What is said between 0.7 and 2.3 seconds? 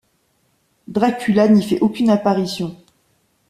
Dracula n'y fait aucune